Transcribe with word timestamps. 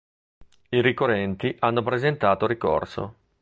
I 0.69 0.81
ricorrenti 0.81 1.55
hanno 1.59 1.83
presentato 1.83 2.47
ricorso. 2.47 3.17